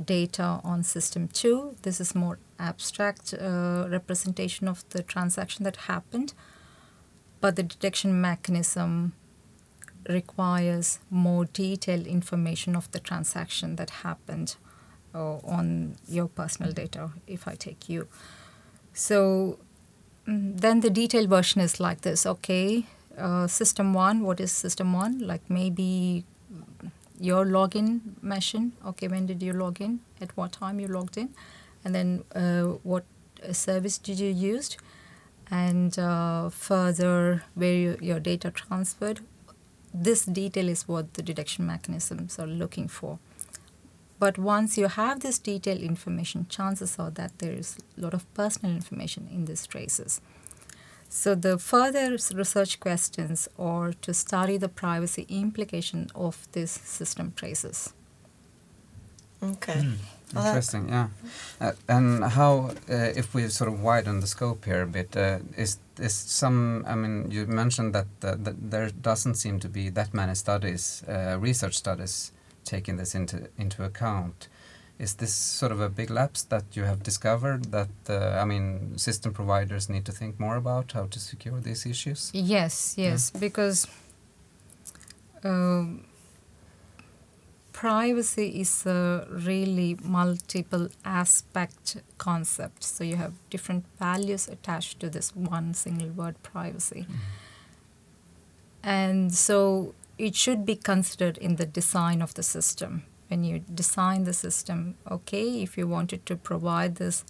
data 0.05 0.61
on 0.63 0.83
system 0.83 1.27
2 1.27 1.77
this 1.81 1.99
is 1.99 2.13
more 2.13 2.37
abstract 2.59 3.33
uh, 3.33 3.87
representation 3.89 4.67
of 4.67 4.87
the 4.89 5.01
transaction 5.01 5.63
that 5.63 5.75
happened 5.87 6.33
but 7.41 7.55
the 7.55 7.63
detection 7.63 8.21
mechanism 8.21 9.13
requires 10.09 10.99
more 11.09 11.45
detailed 11.45 12.07
information 12.07 12.75
of 12.75 12.91
the 12.91 12.99
transaction 12.99 13.75
that 13.75 13.89
happened 13.89 14.55
uh, 15.13 15.37
on 15.37 15.95
your 16.07 16.27
personal 16.27 16.71
data 16.71 17.11
if 17.27 17.47
i 17.47 17.55
take 17.55 17.89
you. 17.89 18.07
So 18.93 19.59
mm, 20.27 20.59
then 20.59 20.81
the 20.81 20.89
detailed 20.89 21.29
version 21.29 21.61
is 21.61 21.79
like 21.79 22.01
this 22.01 22.25
okay? 22.25 22.85
Uh, 23.17 23.47
system 23.47 23.93
one 23.93 24.21
what 24.21 24.39
is 24.39 24.51
system 24.51 24.93
one? 24.93 25.19
Like 25.19 25.49
maybe 25.49 26.25
your 27.19 27.45
login 27.45 28.01
machine 28.21 28.73
okay 28.85 29.07
when 29.07 29.25
did 29.25 29.41
you 29.41 29.53
log 29.53 29.81
in? 29.81 29.99
At 30.21 30.35
what 30.37 30.51
time 30.53 30.79
you 30.79 30.87
logged 30.87 31.17
in? 31.17 31.29
And 31.83 31.95
then 31.95 32.23
uh, 32.35 32.77
what 32.83 33.05
uh, 33.47 33.53
service 33.53 33.97
did 33.97 34.19
you 34.19 34.31
used 34.31 34.77
and 35.49 35.97
uh, 35.97 36.49
further 36.49 37.43
where 37.55 37.73
you, 37.73 37.97
your 38.01 38.19
data 38.19 38.51
transferred 38.51 39.21
this 40.03 40.25
detail 40.25 40.69
is 40.69 40.87
what 40.87 41.13
the 41.13 41.23
detection 41.23 41.65
mechanisms 41.65 42.39
are 42.39 42.47
looking 42.47 42.87
for 42.87 43.19
but 44.19 44.37
once 44.37 44.77
you 44.77 44.87
have 44.87 45.19
this 45.19 45.37
detailed 45.37 45.79
information 45.79 46.45
chances 46.49 46.97
are 46.97 47.11
that 47.11 47.37
there 47.39 47.53
is 47.53 47.77
a 47.97 48.01
lot 48.01 48.13
of 48.13 48.31
personal 48.33 48.73
information 48.73 49.27
in 49.31 49.45
these 49.45 49.67
traces 49.67 50.21
so 51.09 51.35
the 51.35 51.57
further 51.57 52.17
research 52.33 52.79
questions 52.79 53.47
are 53.57 53.93
to 53.93 54.13
study 54.13 54.57
the 54.57 54.69
privacy 54.69 55.25
implication 55.29 56.09
of 56.13 56.47
these 56.51 56.71
system 56.71 57.33
traces. 57.35 57.93
Okay. 59.41 59.81
Hmm. 59.81 59.93
Interesting, 60.35 60.89
yeah. 60.89 61.07
Uh, 61.61 61.71
and 61.87 62.23
how, 62.23 62.71
uh, 62.89 62.93
if 63.15 63.33
we 63.33 63.47
sort 63.47 63.69
of 63.71 63.81
widen 63.81 64.19
the 64.19 64.27
scope 64.27 64.65
here 64.65 64.81
a 64.81 64.87
bit, 64.87 65.15
uh, 65.15 65.39
is 65.55 65.79
is 65.99 66.13
some? 66.13 66.83
I 66.85 66.95
mean, 66.95 67.31
you 67.31 67.47
mentioned 67.47 67.95
that, 67.95 68.07
uh, 68.21 68.35
that 68.43 68.71
there 68.71 68.89
doesn't 68.89 69.35
seem 69.35 69.59
to 69.59 69.69
be 69.69 69.89
that 69.89 70.13
many 70.13 70.35
studies, 70.35 71.03
uh, 71.07 71.37
research 71.39 71.75
studies, 71.75 72.31
taking 72.65 72.97
this 72.97 73.15
into 73.15 73.47
into 73.57 73.83
account. 73.83 74.49
Is 74.99 75.13
this 75.13 75.33
sort 75.33 75.71
of 75.71 75.79
a 75.79 75.89
big 75.89 76.09
lapse 76.09 76.43
that 76.43 76.63
you 76.73 76.83
have 76.83 77.03
discovered 77.03 77.71
that 77.71 77.89
uh, 78.09 78.41
I 78.41 78.45
mean, 78.45 78.97
system 78.97 79.31
providers 79.31 79.89
need 79.89 80.05
to 80.05 80.11
think 80.11 80.39
more 80.39 80.57
about 80.57 80.91
how 80.91 81.05
to 81.05 81.19
secure 81.19 81.61
these 81.61 81.85
issues? 81.85 82.31
Yes, 82.33 82.95
yes, 82.97 83.29
because 83.29 83.87
um, 85.43 86.03
privacy 87.77 88.59
is 88.59 88.87
a 88.87 89.27
really 89.29 89.95
multiple 90.01 90.87
aspect 91.05 91.97
concept. 92.17 92.83
So 92.83 93.03
you 93.03 93.17
have 93.17 93.33
different 93.51 93.85
values 93.99 94.47
attached 94.47 94.99
to 95.01 95.11
this 95.11 95.35
one 95.35 95.75
single 95.75 96.09
word 96.09 96.41
privacy. 96.41 97.05
And 98.81 99.31
so 99.31 99.93
it 100.17 100.33
should 100.33 100.65
be 100.65 100.75
considered 100.75 101.37
in 101.37 101.57
the 101.57 101.67
design 101.67 102.23
of 102.23 102.33
the 102.33 102.41
system. 102.41 103.03
When 103.27 103.43
you 103.43 103.59
design 103.59 104.23
the 104.23 104.33
system, 104.33 104.95
okay, 105.11 105.61
if 105.61 105.77
you 105.77 105.85
wanted 105.87 106.25
to 106.25 106.35
provide 106.35 106.95
this 106.95 107.25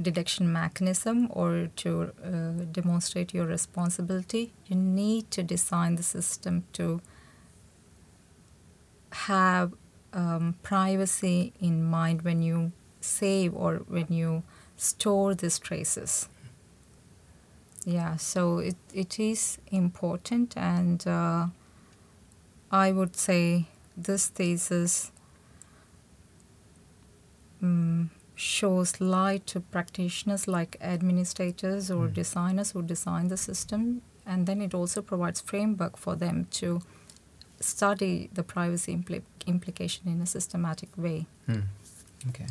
detection 0.00 0.50
mechanism 0.50 1.28
or 1.28 1.68
to 1.76 2.12
uh, 2.24 2.64
demonstrate 2.72 3.34
your 3.34 3.44
responsibility, 3.44 4.54
you 4.68 4.76
need 4.76 5.30
to 5.32 5.42
design 5.42 5.96
the 5.96 6.02
system 6.02 6.64
to 6.72 7.02
have 9.12 9.72
um, 10.12 10.56
privacy 10.62 11.52
in 11.60 11.84
mind 11.84 12.22
when 12.22 12.42
you 12.42 12.72
save 13.00 13.54
or 13.54 13.76
when 13.88 14.06
you 14.08 14.42
store 14.76 15.34
these 15.34 15.58
traces. 15.58 16.28
Yeah, 17.84 18.16
so 18.16 18.58
it, 18.58 18.76
it 18.92 19.20
is 19.20 19.58
important, 19.70 20.56
and 20.56 21.06
uh, 21.06 21.46
I 22.70 22.90
would 22.90 23.14
say 23.14 23.66
this 23.96 24.26
thesis 24.26 25.12
um, 27.62 28.10
shows 28.34 29.00
light 29.00 29.46
to 29.46 29.60
practitioners 29.60 30.48
like 30.48 30.76
administrators 30.80 31.90
or 31.90 32.08
designers 32.08 32.72
who 32.72 32.82
design 32.82 33.28
the 33.28 33.36
system, 33.36 34.02
and 34.26 34.46
then 34.46 34.60
it 34.60 34.74
also 34.74 35.00
provides 35.00 35.40
framework 35.40 35.96
for 35.96 36.16
them 36.16 36.48
to 36.50 36.80
study 37.60 38.28
the 38.34 38.42
privacy 38.42 38.94
impli- 38.96 39.22
implication 39.46 40.08
in 40.08 40.20
a 40.20 40.26
systematic 40.26 40.88
way. 40.96 41.26
Hmm. 41.46 41.60
Okay. 42.28 42.46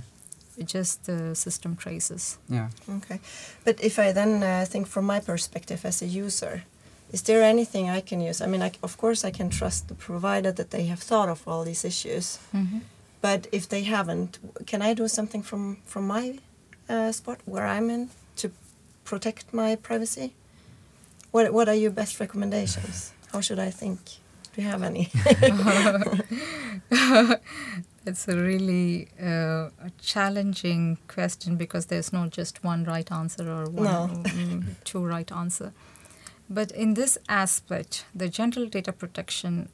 Just 0.66 1.04
the 1.06 1.36
system 1.36 1.76
traces. 1.76 2.38
Yeah. 2.50 2.70
Okay. 2.90 3.20
But 3.66 3.84
if 3.84 4.00
I 4.00 4.14
then 4.14 4.42
uh, 4.44 4.66
think 4.66 4.88
from 4.88 5.06
my 5.06 5.20
perspective 5.20 5.86
as 5.86 6.02
a 6.02 6.06
user, 6.06 6.64
is 7.12 7.22
there 7.24 7.44
anything 7.44 7.90
I 7.90 8.02
can 8.02 8.22
use? 8.22 8.42
I 8.42 8.48
mean, 8.48 8.62
I, 8.62 8.72
of 8.82 8.98
course, 8.98 9.26
I 9.28 9.32
can 9.32 9.50
trust 9.50 9.88
the 9.88 9.96
provider 9.96 10.52
that 10.54 10.70
they 10.70 10.86
have 10.86 11.00
thought 11.00 11.30
of 11.30 11.48
all 11.48 11.64
these 11.66 11.84
issues. 11.88 12.40
But 13.22 13.48
if 13.52 13.68
they 13.68 13.84
haven't, 13.84 14.40
can 14.66 14.82
I 14.82 14.94
do 14.94 15.08
something 15.08 15.44
from 15.44 15.78
from 15.86 16.08
my 16.08 16.40
uh, 16.90 17.12
spot 17.12 17.40
where 17.46 17.66
I'm 17.66 17.90
in 17.90 18.10
to 18.38 18.50
protect 19.04 19.54
my 19.54 19.76
privacy? 19.76 20.34
What 21.32 21.52
What 21.54 21.68
are 21.68 21.76
your 21.76 21.92
best 21.92 22.20
recommendations? 22.20 23.12
How 23.32 23.42
should 23.42 23.60
I 23.60 23.72
think? 23.72 24.00
Do 24.56 24.62
you 24.62 24.68
have 24.70 24.84
any? 24.84 25.10
It's 28.08 28.28
a 28.28 28.38
really 28.38 29.08
uh, 29.20 29.70
a 29.84 29.90
challenging 30.00 31.00
question 31.08 31.56
because 31.56 31.88
there's 31.88 32.14
not 32.14 32.30
just 32.30 32.64
one 32.64 32.84
right 32.84 33.12
answer 33.12 33.50
or 33.52 33.66
one 33.66 33.84
No. 33.84 34.08
mm, 34.24 34.64
two 34.84 35.04
right 35.04 35.32
answer. 35.32 35.74
But 36.48 36.72
in 36.72 36.94
this 36.94 37.18
aspect, 37.28 38.06
the 38.14 38.30
general 38.30 38.68
data 38.68 38.94
protection 38.94 39.70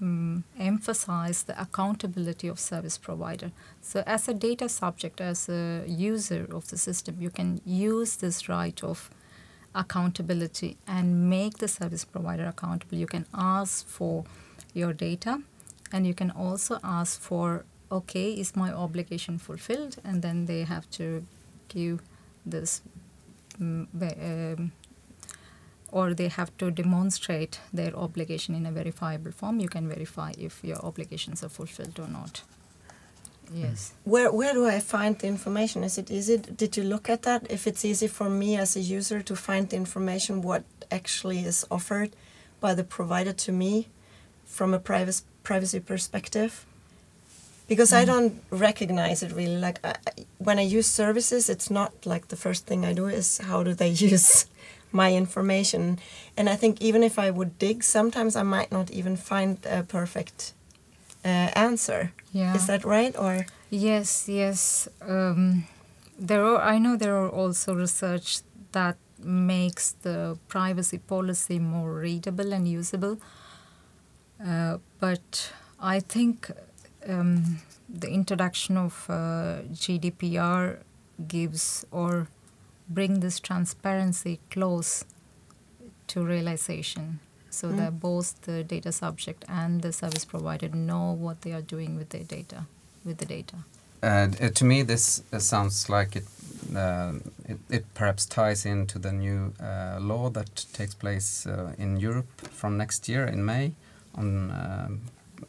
um, 0.00 0.44
emphasize 0.58 1.42
the 1.42 1.60
accountability 1.60 2.48
of 2.48 2.58
service 2.58 2.96
provider. 2.96 3.52
So 3.82 4.02
as 4.06 4.26
a 4.26 4.32
data 4.32 4.70
subject, 4.70 5.20
as 5.20 5.50
a 5.50 5.84
user 5.86 6.46
of 6.50 6.68
the 6.68 6.78
system, 6.78 7.16
you 7.20 7.28
can 7.28 7.60
use 7.66 8.16
this 8.16 8.48
right 8.48 8.82
of 8.82 9.10
accountability 9.74 10.76
and 10.86 11.30
make 11.30 11.58
the 11.58 11.68
service 11.68 12.04
provider 12.04 12.46
accountable. 12.46 12.96
You 12.96 13.06
can 13.06 13.26
ask 13.34 13.86
for 13.86 14.24
your 14.74 14.92
data 14.92 15.42
and 15.92 16.06
you 16.06 16.14
can 16.14 16.30
also 16.30 16.78
ask 16.82 17.20
for 17.20 17.64
okay 17.90 18.32
is 18.32 18.56
my 18.56 18.72
obligation 18.72 19.38
fulfilled? 19.38 19.96
And 20.04 20.22
then 20.22 20.46
they 20.46 20.62
have 20.64 20.90
to 20.92 21.24
give 21.68 22.00
this 22.44 22.82
mm, 23.60 23.86
um, 23.94 24.72
or 25.90 26.14
they 26.14 26.28
have 26.28 26.56
to 26.56 26.70
demonstrate 26.70 27.60
their 27.72 27.94
obligation 27.94 28.54
in 28.54 28.64
a 28.64 28.72
verifiable 28.72 29.30
form. 29.30 29.60
You 29.60 29.68
can 29.68 29.86
verify 29.88 30.32
if 30.38 30.64
your 30.64 30.78
obligations 30.78 31.42
are 31.44 31.50
fulfilled 31.50 32.00
or 32.00 32.08
not 32.08 32.42
yes 33.54 33.92
Where 34.04 34.30
Where 34.32 34.54
do 34.54 34.66
I 34.66 34.80
find 34.80 35.18
the 35.18 35.26
information? 35.26 35.84
Is 35.84 35.98
it 35.98 36.10
easy? 36.10 36.36
Did 36.38 36.76
you 36.76 36.84
look 36.84 37.08
at 37.08 37.22
that? 37.22 37.50
If 37.50 37.66
it's 37.66 37.84
easy 37.84 38.08
for 38.08 38.28
me 38.28 38.56
as 38.56 38.76
a 38.76 38.80
user 38.80 39.22
to 39.22 39.34
find 39.36 39.68
the 39.68 39.76
information, 39.76 40.42
what 40.42 40.64
actually 40.90 41.40
is 41.40 41.66
offered 41.70 42.10
by 42.60 42.74
the 42.74 42.84
provider 42.84 43.32
to 43.32 43.52
me 43.52 43.88
from 44.46 44.74
a 44.74 44.78
privacy 44.78 45.24
privacy 45.42 45.80
perspective? 45.80 46.66
Because 47.68 47.92
I 47.92 48.04
mm. 48.04 48.06
don't 48.06 48.34
recognize 48.50 49.22
it 49.22 49.32
really. 49.32 49.56
Like 49.56 49.78
I, 49.84 49.94
when 50.38 50.58
I 50.58 50.62
use 50.62 50.86
services, 50.86 51.48
it's 51.48 51.70
not 51.70 51.92
like 52.04 52.28
the 52.28 52.36
first 52.36 52.66
thing 52.66 52.84
I 52.84 52.92
do 52.92 53.06
is 53.06 53.38
how 53.38 53.62
do 53.62 53.74
they 53.74 53.88
use 54.12 54.46
my 54.92 55.14
information. 55.14 55.98
And 56.36 56.48
I 56.48 56.56
think 56.56 56.80
even 56.80 57.02
if 57.02 57.18
I 57.18 57.30
would 57.30 57.58
dig, 57.58 57.82
sometimes 57.82 58.36
I 58.36 58.42
might 58.42 58.70
not 58.70 58.90
even 58.90 59.16
find 59.16 59.58
a 59.66 59.82
perfect 59.82 60.52
answer. 61.28 62.12
Yeah. 62.32 62.54
Is 62.54 62.66
that 62.66 62.84
right? 62.84 63.14
Or 63.18 63.46
Yes, 63.70 64.28
yes. 64.28 64.88
Um, 65.00 65.64
there 66.18 66.44
are. 66.44 66.60
I 66.60 66.78
know 66.78 66.96
there 66.96 67.16
are 67.16 67.30
also 67.30 67.74
research 67.74 68.40
that 68.72 68.96
makes 69.18 69.92
the 70.02 70.38
privacy 70.48 70.98
policy 70.98 71.58
more 71.58 71.94
readable 71.94 72.52
and 72.52 72.68
usable. 72.68 73.18
Uh, 74.44 74.78
but 75.00 75.52
I 75.80 76.00
think 76.00 76.50
um, 77.08 77.60
the 77.88 78.08
introduction 78.08 78.76
of 78.76 79.06
uh, 79.08 79.62
GDPR 79.72 80.78
gives 81.28 81.86
or 81.90 82.28
bring 82.88 83.20
this 83.20 83.40
transparency 83.40 84.40
close 84.50 85.04
to 86.08 86.22
realization 86.22 87.20
so 87.52 87.68
Mm. 87.68 87.76
that 87.76 87.92
both 88.00 88.28
the 88.42 88.64
data 88.74 88.90
subject 88.92 89.44
and 89.48 89.82
the 89.82 89.92
service 89.92 90.24
provider 90.26 90.68
know 90.88 91.12
what 91.24 91.36
they 91.42 91.52
are 91.52 91.66
doing 91.74 91.98
with 91.98 92.08
their 92.08 92.24
data 92.36 92.58
with 93.04 93.16
the 93.18 93.26
data 93.36 93.56
Uh, 94.04 94.08
uh, 94.44 94.48
to 94.58 94.64
me, 94.64 94.82
this 94.84 95.22
uh, 95.32 95.38
sounds 95.38 95.88
like 95.88 96.18
it, 96.18 96.26
uh, 96.74 97.12
it. 97.52 97.58
It 97.70 97.84
perhaps 97.94 98.26
ties 98.26 98.66
into 98.66 98.98
the 98.98 99.12
new 99.12 99.40
uh, 99.60 100.00
law 100.00 100.30
that 100.30 100.66
takes 100.72 100.94
place 100.94 101.46
uh, 101.48 101.52
in 101.78 102.00
Europe 102.04 102.26
from 102.50 102.76
next 102.76 103.08
year 103.08 103.24
in 103.32 103.44
May 103.44 103.72
on 104.14 104.26
um, 104.50 105.00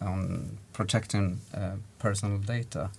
on 0.02 0.50
protecting 0.74 1.40
uh, 1.54 1.78
personal 2.00 2.38
data. 2.38 2.90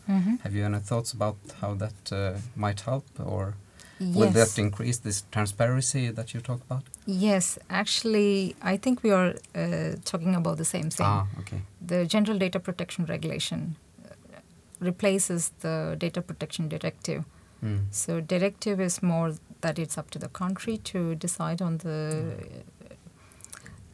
Have 0.43 0.55
you 0.59 0.65
any 0.65 0.81
thoughts 0.81 1.13
about 1.15 1.37
how 1.61 1.75
that 1.79 2.13
uh, 2.13 2.39
might 2.57 2.81
help, 2.81 3.05
or 3.21 3.55
will 4.01 4.31
that 4.31 4.59
increase 4.59 4.99
this 4.99 5.25
transparency 5.31 6.11
that 6.11 6.35
you 6.35 6.41
talk 6.41 6.61
about? 6.71 6.83
yes 7.07 7.59
actually 7.71 8.55
i 8.63 8.77
think 8.77 9.03
we 9.03 9.11
are 9.11 9.35
uh, 9.55 9.95
talking 10.05 10.35
about 10.35 10.57
the 10.57 10.65
same 10.65 10.91
thing 10.91 11.07
Ah, 11.07 11.27
okay. 11.41 11.61
the 11.87 12.05
general 12.07 12.39
data 12.39 12.59
protection 12.61 13.05
regulation 13.07 13.77
uh, 14.05 14.11
replaces 14.81 15.51
the 15.61 15.97
data 15.99 16.21
protection 16.23 16.69
directive 16.69 17.25
Mm. 17.65 17.79
So 17.91 18.21
directive 18.21 18.79
is 18.79 19.03
more 19.03 19.33
that 19.63 19.79
it's 19.79 19.97
up 19.97 20.11
to 20.11 20.19
the 20.19 20.29
country 20.29 20.77
to 20.93 21.15
decide 21.15 21.63
on 21.63 21.79
the 21.79 22.35
uh, 22.35 22.95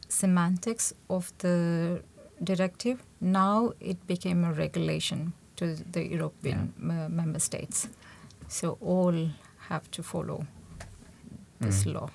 semantics 0.09 0.93
of 1.09 1.33
the 1.39 2.03
directive. 2.43 3.03
Now 3.21 3.73
it 3.81 4.05
became 4.07 4.45
a 4.45 4.53
regulation 4.53 5.33
to 5.57 5.77
the 5.93 6.05
European 6.05 6.73
uh, 6.83 7.09
member 7.09 7.39
states. 7.39 7.89
So 8.49 8.77
all 8.81 9.29
have 9.71 9.91
to 9.91 10.03
follow 10.03 10.47
this 11.61 11.85
Mm. 11.87 11.95
law. 11.95 12.09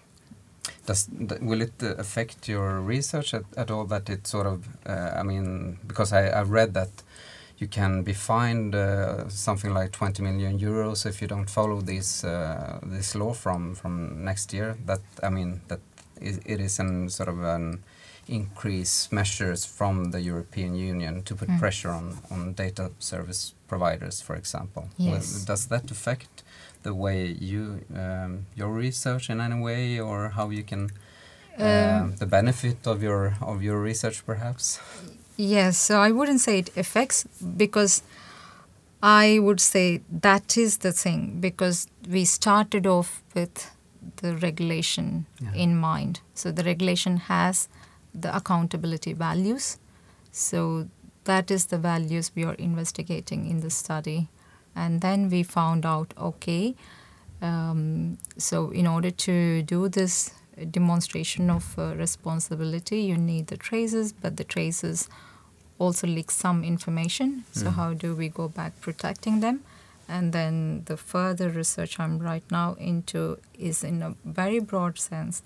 Does 0.88 1.10
will 1.42 1.62
it 1.62 1.74
uh, 1.84 1.96
affect 1.98 2.48
your 2.48 2.80
research 2.82 3.34
at, 3.34 3.44
at 3.58 3.72
all? 3.72 3.86
That 3.88 4.10
it 4.10 4.28
sort 4.28 4.48
of, 4.48 4.58
uh, 4.86 5.20
I 5.20 5.24
mean, 5.24 5.78
because 5.88 6.14
I 6.14 6.40
I've 6.40 6.52
read 6.52 6.74
that 6.74 6.90
you 7.58 7.68
can 7.68 8.04
be 8.04 8.14
fined 8.14 8.76
uh, 8.76 9.30
something 9.30 9.74
like 9.74 9.92
20 9.92 10.22
million 10.24 10.60
euros 10.60 11.06
if 11.06 11.22
you 11.22 11.28
don't 11.28 11.50
follow 11.50 11.82
this 11.82 12.24
uh, 12.24 12.80
this 12.92 13.16
law 13.16 13.34
from 13.34 13.76
from 13.76 14.24
next 14.26 14.54
year. 14.54 14.76
That 14.86 15.02
I 15.24 15.30
mean 15.30 15.62
that 15.68 15.80
is, 16.22 16.38
it 16.46 16.60
is 16.60 16.80
an 16.80 17.10
sort 17.10 17.30
of 17.30 17.40
an 17.44 17.84
increase 18.28 19.10
measures 19.12 19.66
from 19.66 20.12
the 20.12 20.20
European 20.22 20.76
Union 20.76 21.24
to 21.24 21.36
put 21.36 21.48
Mm. 21.50 21.60
pressure 21.60 21.92
on 21.92 22.18
on 22.32 22.54
data 22.54 22.92
service 23.00 23.54
providers, 23.68 24.22
for 24.22 24.36
example. 24.36 24.84
Yes. 24.98 25.46
does 25.46 25.68
that 25.68 25.92
affect 25.92 26.44
the 26.84 26.94
way 26.94 27.36
you 27.52 27.82
um, 27.96 28.46
your 28.56 28.72
research 28.82 29.30
in 29.30 29.40
any 29.42 29.60
way, 29.62 30.00
or 30.00 30.30
how 30.30 30.50
you 30.52 30.64
can 30.64 30.92
um, 31.58 31.68
Um, 31.68 32.16
the 32.18 32.26
benefit 32.26 32.88
of 32.88 33.02
your 33.04 33.34
of 33.42 33.62
your 33.64 33.82
research, 33.84 34.26
perhaps? 34.26 34.80
Yes, 35.38 35.78
so 35.78 35.94
I 36.08 36.12
wouldn't 36.12 36.42
say 36.42 36.60
it 36.60 36.70
affects 36.78 37.26
because 37.58 38.02
I 39.04 39.40
would 39.40 39.60
say 39.62 40.02
that 40.22 40.58
is 40.58 40.78
the 40.78 40.92
thing 40.92 41.38
because 41.42 41.88
we 42.10 42.26
started 42.26 42.86
off 42.88 43.22
with 43.36 43.72
the 44.22 44.36
regulation 44.36 45.26
Yeah. 45.42 45.54
in 45.64 45.78
mind. 45.78 46.20
So 46.34 46.52
the 46.52 46.64
regulation 46.64 47.18
has 47.18 47.68
the 48.22 48.36
accountability 48.36 49.14
values. 49.14 49.78
So 50.32 50.88
that 51.26 51.52
is 51.52 51.66
the 51.68 51.78
values 51.78 52.32
we 52.36 52.44
are 52.46 52.56
investigating 52.56 53.50
in 53.50 53.62
the 53.62 53.70
study. 53.70 54.28
And 54.76 55.02
then 55.02 55.30
we 55.30 55.44
found 55.44 55.86
out 55.86 56.14
okay, 56.18 56.76
um, 57.42 58.18
so 58.38 58.70
in 58.72 58.88
order 58.88 59.12
to 59.12 59.62
do 59.64 59.90
this 59.90 60.32
demonstration 60.72 61.50
of 61.50 61.78
uh, 61.78 61.96
responsibility, 61.96 63.02
you 63.02 63.18
need 63.18 63.48
the 63.48 63.58
traces, 63.58 64.14
but 64.14 64.38
the 64.38 64.44
traces 64.44 65.10
also 65.80 66.08
leak 66.08 66.32
some 66.32 66.64
information. 66.64 67.44
So 67.52 67.66
Mm. 67.66 67.74
how 67.76 67.94
do 67.94 68.16
we 68.16 68.30
go 68.30 68.48
back 68.48 68.72
protecting 68.82 69.42
them? 69.42 69.60
And 70.08 70.32
then 70.34 70.84
the 70.86 70.96
further 70.98 71.50
research 71.50 72.00
I'm 72.00 72.20
right 72.20 72.44
now 72.52 72.76
into 72.80 73.38
is 73.60 73.84
in 73.84 74.02
a 74.04 74.16
very 74.24 74.60
broad 74.60 74.98
sense, 75.00 75.42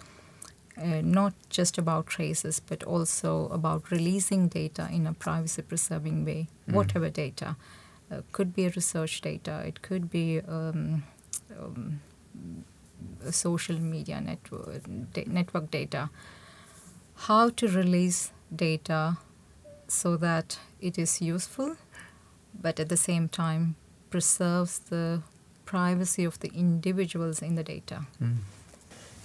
uh, 0.82 1.02
not 1.04 1.34
just 1.50 1.78
about 1.78 2.08
traces, 2.08 2.60
but 2.60 2.84
also 2.84 3.48
about 3.50 3.92
releasing 3.92 4.48
data 4.48 4.88
in 4.92 5.08
a 5.08 5.14
privacy 5.14 5.62
preserving 5.62 6.26
way, 6.26 6.48
Mm. 6.68 6.74
whatever 6.74 7.10
data. 7.10 7.56
Uh, 8.12 8.22
could 8.32 8.54
be 8.56 8.68
research 8.70 9.22
data, 9.22 9.62
it 9.68 9.82
could 9.82 10.10
be 10.10 10.40
um, 10.42 11.04
um, 11.60 12.00
a 13.24 13.32
social 13.32 13.80
media 13.80 14.20
network, 14.22 14.82
da- 15.14 15.26
network 15.28 15.70
data. 15.72 16.10
How 17.28 17.50
to 17.50 17.68
release 17.68 18.32
data 18.56 19.18
so 19.88 20.18
that 20.18 20.58
it 20.82 20.98
is 20.98 21.22
useful, 21.22 21.76
but 22.62 22.80
at 22.80 22.90
the 22.90 22.98
same 22.98 23.28
time 23.28 23.76
preserves 24.10 24.80
the 24.80 25.22
privacy 25.66 26.24
of 26.26 26.40
the 26.40 26.50
individuals 26.54 27.42
in 27.42 27.56
the 27.56 27.64
data. 27.64 28.06
Mm. 28.22 28.38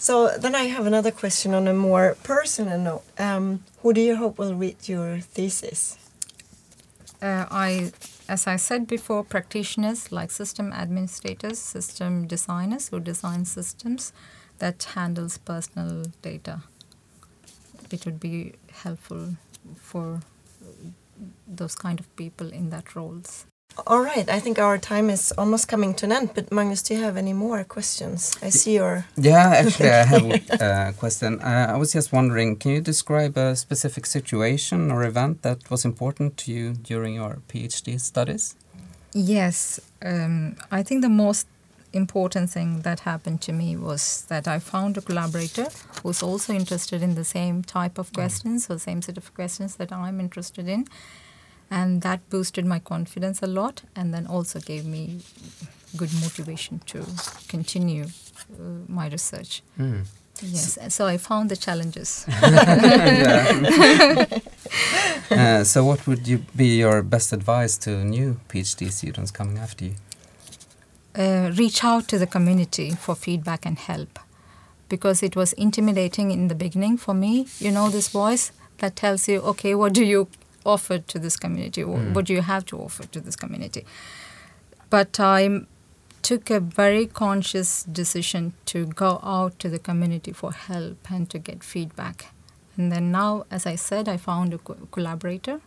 So, 0.04 0.36
then 0.36 0.54
I 0.54 0.64
have 0.64 0.84
another 0.84 1.10
question 1.10 1.54
on 1.54 1.66
a 1.66 1.72
more 1.72 2.14
personal 2.24 2.78
note. 2.78 3.04
Um, 3.18 3.64
who 3.80 3.94
do 3.94 4.02
you 4.02 4.16
hope 4.16 4.36
will 4.38 4.54
read 4.54 4.86
your 4.86 5.20
thesis? 5.20 5.96
Uh, 7.22 7.46
I, 7.50 7.90
as 8.28 8.46
I 8.46 8.56
said 8.56 8.86
before, 8.86 9.24
practitioners 9.24 10.12
like 10.12 10.30
system 10.30 10.74
administrators, 10.74 11.58
system 11.58 12.26
designers 12.26 12.90
who 12.90 13.00
design 13.00 13.46
systems 13.46 14.12
that 14.58 14.84
handles 14.94 15.38
personal 15.38 16.04
data. 16.20 16.60
It 17.90 18.04
would 18.04 18.20
be 18.20 18.52
helpful 18.72 19.36
for 19.76 20.20
those 21.48 21.74
kind 21.74 21.98
of 21.98 22.14
people 22.14 22.52
in 22.52 22.68
that 22.68 22.94
roles. 22.94 23.46
All 23.86 24.00
right, 24.00 24.28
I 24.28 24.38
think 24.38 24.58
our 24.58 24.78
time 24.78 25.10
is 25.10 25.32
almost 25.36 25.66
coming 25.66 25.94
to 25.94 26.06
an 26.06 26.12
end. 26.12 26.30
But 26.34 26.52
Magnus, 26.52 26.82
do 26.82 26.94
you 26.94 27.02
have 27.02 27.16
any 27.16 27.32
more 27.32 27.64
questions? 27.64 28.38
I 28.40 28.50
see 28.50 28.74
your. 28.74 29.04
Yeah, 29.16 29.48
actually, 29.56 29.90
I 29.90 30.04
have 30.04 30.24
a 30.60 30.94
question. 30.96 31.40
Uh, 31.40 31.72
I 31.74 31.76
was 31.76 31.92
just 31.92 32.12
wondering, 32.12 32.56
can 32.56 32.70
you 32.70 32.80
describe 32.80 33.36
a 33.36 33.56
specific 33.56 34.06
situation 34.06 34.92
or 34.92 35.04
event 35.04 35.42
that 35.42 35.70
was 35.70 35.84
important 35.84 36.36
to 36.38 36.52
you 36.52 36.74
during 36.74 37.14
your 37.14 37.38
PhD 37.48 38.00
studies? 38.00 38.54
Yes, 39.12 39.80
um, 40.04 40.56
I 40.70 40.82
think 40.84 41.02
the 41.02 41.08
most 41.08 41.46
important 41.92 42.50
thing 42.50 42.82
that 42.82 43.00
happened 43.00 43.40
to 43.42 43.52
me 43.52 43.76
was 43.76 44.24
that 44.28 44.46
I 44.48 44.58
found 44.58 44.96
a 44.98 45.00
collaborator 45.00 45.68
who's 46.02 46.22
also 46.22 46.52
interested 46.52 47.02
in 47.02 47.14
the 47.14 47.24
same 47.24 47.62
type 47.62 47.98
of 47.98 48.12
questions 48.12 48.68
or 48.70 48.78
same 48.78 49.02
set 49.02 49.16
of 49.16 49.32
questions 49.34 49.76
that 49.76 49.92
I'm 49.92 50.20
interested 50.20 50.68
in. 50.68 50.86
And 51.70 52.02
that 52.02 52.28
boosted 52.30 52.66
my 52.66 52.78
confidence 52.78 53.42
a 53.42 53.46
lot 53.46 53.82
and 53.96 54.14
then 54.14 54.26
also 54.26 54.60
gave 54.60 54.84
me 54.84 55.20
good 55.96 56.12
motivation 56.20 56.80
to 56.86 57.04
continue 57.48 58.04
uh, 58.04 58.62
my 58.88 59.08
research. 59.08 59.62
Mm. 59.78 60.04
Yes, 60.42 60.78
so 60.88 61.06
I 61.06 61.16
found 61.16 61.50
the 61.50 61.56
challenges. 61.56 62.26
uh, 65.30 65.64
so, 65.64 65.84
what 65.84 66.06
would 66.08 66.26
you 66.26 66.44
be 66.56 66.78
your 66.78 67.02
best 67.02 67.32
advice 67.32 67.78
to 67.78 68.04
new 68.04 68.40
PhD 68.48 68.90
students 68.90 69.30
coming 69.30 69.58
after 69.58 69.84
you? 69.84 69.94
uh, 71.16 71.52
reach 71.54 71.84
out 71.84 72.08
to 72.08 72.18
the 72.18 72.26
community 72.26 72.90
for 72.90 73.14
feedback 73.14 73.66
and 73.66 73.78
help 73.78 74.18
because 74.88 75.22
it 75.22 75.36
was 75.36 75.52
intimidating 75.54 76.30
in 76.30 76.48
the 76.48 76.54
beginning 76.54 76.96
for 76.96 77.14
me. 77.14 77.46
You 77.58 77.70
know, 77.70 77.88
this 77.88 78.08
voice 78.08 78.52
that 78.78 78.96
tells 78.96 79.28
you, 79.28 79.40
okay, 79.40 79.74
what 79.74 79.92
do 79.92 80.04
you 80.04 80.28
offer 80.64 80.98
to 80.98 81.18
this 81.18 81.36
community? 81.36 81.82
Wh- 81.82 81.86
Mm. 81.98 82.14
What 82.14 82.26
do 82.26 82.32
you 82.32 82.42
have 82.42 82.64
to 82.66 82.78
offer 82.78 83.04
to 83.06 83.20
this 83.20 83.36
community? 83.36 83.84
But 84.90 85.18
I 85.20 85.60
took 86.22 86.50
a 86.50 86.60
very 86.60 87.06
conscious 87.06 87.84
decision 87.84 88.52
to 88.66 88.86
go 88.86 89.20
out 89.22 89.58
to 89.58 89.68
the 89.68 89.78
community 89.78 90.32
for 90.32 90.52
help 90.52 91.10
and 91.10 91.28
to 91.30 91.38
get 91.38 91.62
feedback. 91.64 92.26
And 92.76 92.90
then 92.92 93.10
now, 93.12 93.44
as 93.50 93.66
I 93.66 93.76
said, 93.76 94.08
I 94.08 94.16
found 94.16 94.54
a 94.54 94.58
co- 94.58 94.88
collaborator 94.90 95.60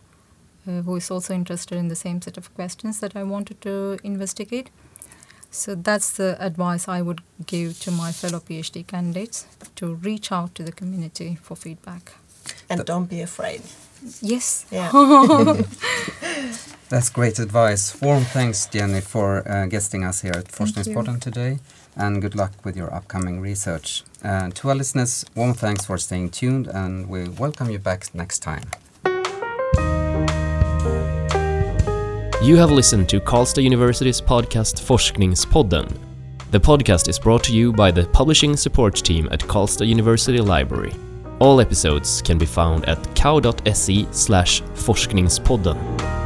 uh, 0.66 0.82
who 0.82 0.96
is 0.96 1.10
also 1.10 1.34
interested 1.34 1.78
in 1.78 1.88
the 1.88 1.96
same 1.96 2.20
set 2.20 2.36
of 2.36 2.52
questions 2.54 2.98
that 3.00 3.16
I 3.16 3.22
wanted 3.22 3.60
to 3.62 3.98
investigate. 4.02 4.70
So 5.50 5.74
that's 5.74 6.10
the 6.12 6.36
advice 6.44 6.88
I 6.88 7.00
would 7.02 7.20
give 7.46 7.78
to 7.80 7.90
my 7.90 8.12
fellow 8.12 8.40
PhD 8.40 8.86
candidates 8.86 9.46
to 9.76 9.94
reach 9.94 10.30
out 10.32 10.54
to 10.56 10.62
the 10.62 10.72
community 10.72 11.38
for 11.42 11.56
feedback. 11.56 12.12
And 12.68 12.84
don't 12.84 13.08
be 13.08 13.22
afraid. 13.22 13.62
Yes. 14.20 14.66
Yeah. 14.70 14.90
That's 16.88 17.10
great 17.10 17.38
advice. 17.38 18.00
Warm 18.00 18.24
thanks, 18.24 18.66
Jenni, 18.66 19.02
for 19.02 19.46
uh, 19.46 19.66
guesting 19.66 20.04
us 20.04 20.22
here 20.22 20.32
at 20.32 20.46
you. 20.48 20.66
Forskningspodden 20.66 21.20
today, 21.20 21.58
and 21.96 22.22
good 22.22 22.34
luck 22.34 22.52
with 22.64 22.76
your 22.76 22.92
upcoming 22.94 23.40
research. 23.40 24.04
Uh, 24.24 24.48
to 24.50 24.70
our 24.70 24.74
listeners, 24.74 25.26
warm 25.34 25.52
thanks 25.52 25.84
for 25.84 25.98
staying 25.98 26.30
tuned, 26.30 26.66
and 26.66 27.08
we 27.08 27.28
welcome 27.28 27.68
you 27.68 27.78
back 27.78 28.14
next 28.14 28.38
time. 28.38 28.62
You 32.40 32.56
have 32.56 32.70
listened 32.70 33.08
to 33.10 33.20
Karlstad 33.20 33.64
University's 33.64 34.20
podcast 34.20 34.80
Forskningspodden. 34.80 35.92
The 36.52 36.60
podcast 36.60 37.08
is 37.08 37.18
brought 37.18 37.44
to 37.44 37.52
you 37.52 37.72
by 37.72 37.90
the 37.90 38.06
publishing 38.06 38.56
support 38.56 38.94
team 38.94 39.28
at 39.30 39.40
Karlstad 39.40 39.86
University 39.88 40.40
Library. 40.40 40.94
All 41.40 41.60
episodes 41.60 42.20
can 42.20 42.36
be 42.36 42.46
found 42.46 42.84
at 42.86 43.14
cow.se 43.14 44.08
slash 44.10 44.62
forskningspodden. 44.74 46.17